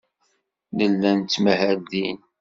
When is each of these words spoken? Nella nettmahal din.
Nella 0.77 1.11
nettmahal 1.17 1.77
din. 1.89 2.17